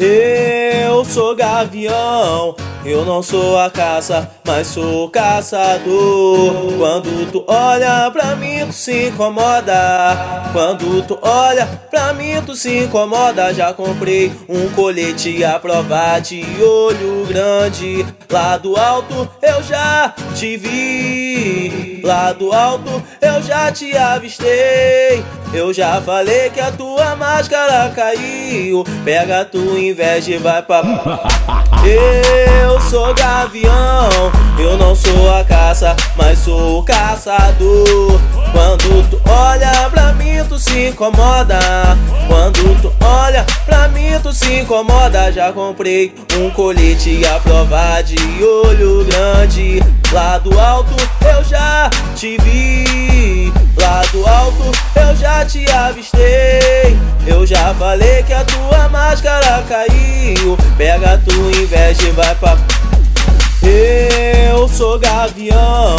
[0.00, 0.47] Eu
[1.08, 6.76] sou gavião, eu não sou a caça, mas sou caçador.
[6.78, 10.48] Quando tu olha pra mim, tu se incomoda.
[10.52, 13.52] Quando tu olha pra mim, tu se incomoda.
[13.52, 18.06] Já comprei um colete à prova de olho grande.
[18.30, 22.00] Lá do alto eu já te vi.
[22.04, 25.24] Lá do alto eu já te avistei.
[25.52, 28.84] Eu já falei que a tua máscara caiu.
[29.04, 30.82] Pega a tua inveja e vai pra.
[31.84, 34.08] Eu sou gavião,
[34.58, 38.20] eu não sou a caça, mas sou o caçador.
[38.52, 41.58] Quando tu olha pra mim, tu se incomoda.
[42.26, 45.30] Quando tu olha pra mim, tu se incomoda.
[45.32, 49.82] Já comprei um colete à prova de olho grande.
[50.12, 50.94] Lá do alto
[51.24, 53.52] eu já te vi.
[53.80, 56.98] Lá do alto eu já te avistei.
[57.26, 58.57] Eu já falei que a tua
[59.62, 60.56] caiu.
[60.76, 62.56] Pega a tua inveja e vai pra.
[64.48, 65.96] Eu sou gavião,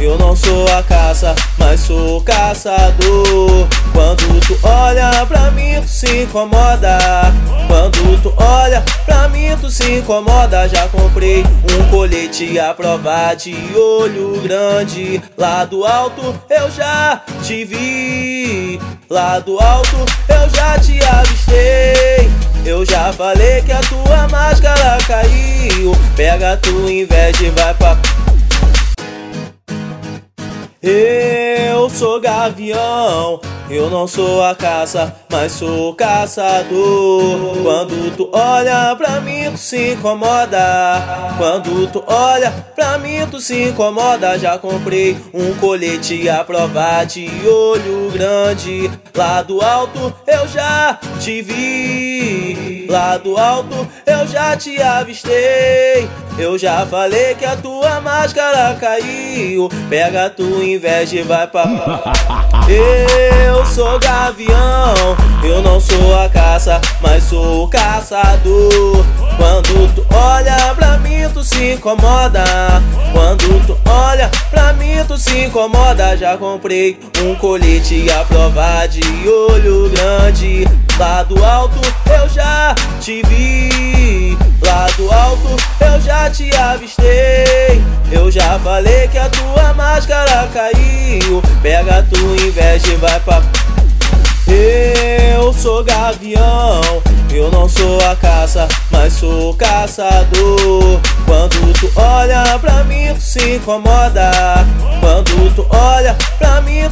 [0.00, 3.66] eu não sou a caça, mas sou caçador.
[3.92, 6.98] Quando tu olha pra mim, tu se incomoda.
[7.66, 10.68] Quando tu olha pra mim, tu se incomoda.
[10.68, 15.22] Já comprei um colete à prova de olho grande.
[15.36, 18.80] Lá do alto eu já te vi.
[19.10, 19.96] Lá do alto
[20.28, 21.99] eu já te avistei.
[22.70, 25.90] Eu já falei que a tua máscara caiu.
[26.14, 27.98] Pega a tua inveja e vai pra.
[30.80, 37.58] Eu sou gavião, eu não sou a caça, mas sou caçador.
[37.60, 41.34] Quando tu olha pra mim, tu se incomoda.
[41.36, 44.38] Quando tu olha pra mim, tu se incomoda.
[44.38, 48.88] Já comprei um colete à prova de olho grande.
[49.12, 52.59] Lá do alto eu já te vi.
[52.90, 56.10] Lá do alto eu já te avistei.
[56.36, 59.68] Eu já falei que a tua máscara caiu.
[59.88, 61.66] Pega a tua inveja e vai pra.
[62.68, 64.94] Eu sou gavião,
[65.42, 69.04] eu não sou a caça, mas sou o caçador.
[69.36, 72.44] Quando tu olha pra mim, tu se incomoda.
[73.12, 76.16] Quando tu olha pra mim, tu se incomoda.
[76.16, 80.64] Já comprei um colete à prova de olho grande.
[80.96, 82.59] Lá do alto eu já
[83.10, 84.38] te vi.
[84.64, 87.82] Lá do alto eu já te avistei.
[88.12, 91.42] Eu já falei que a tua máscara caiu.
[91.60, 93.42] Pega tua inveja e vai pra.
[95.34, 96.80] Eu sou gavião,
[97.32, 101.00] eu não sou a caça, mas sou caçador.
[101.26, 104.30] Quando tu olha pra mim, tu se incomoda.
[105.00, 106.49] Quando tu olha pra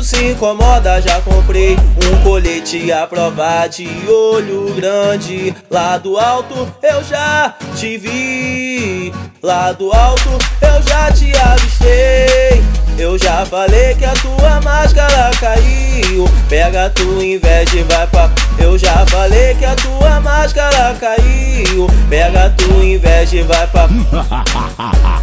[0.00, 1.00] tu se incomoda.
[1.00, 5.54] Já comprei um colete à prova de olho grande.
[5.70, 9.12] Lá do alto eu já te vi.
[9.42, 10.30] Lá do alto
[10.62, 12.62] eu já te avistei.
[12.98, 16.28] Eu já falei que a tua máscara caiu.
[16.48, 18.30] Pega a tua inveja e vai pra.
[18.58, 21.86] Eu já falei que a tua máscara caiu.
[22.08, 23.88] Pega a tua inveja e vai pra.